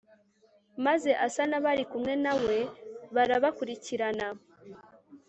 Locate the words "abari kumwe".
1.59-2.13